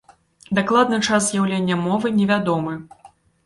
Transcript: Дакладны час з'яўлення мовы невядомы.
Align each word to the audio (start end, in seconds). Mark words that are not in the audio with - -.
Дакладны 0.59 0.99
час 1.11 1.29
з'яўлення 1.29 1.79
мовы 1.85 2.15
невядомы. 2.19 2.73